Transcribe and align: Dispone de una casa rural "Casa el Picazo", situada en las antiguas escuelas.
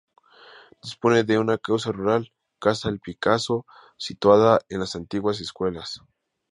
Dispone 0.81 1.25
de 1.25 1.37
una 1.37 1.59
casa 1.59 1.91
rural 1.91 2.33
"Casa 2.57 2.89
el 2.89 2.99
Picazo", 2.99 3.67
situada 3.97 4.59
en 4.67 4.79
las 4.79 4.95
antiguas 4.95 5.39
escuelas. 5.41 6.01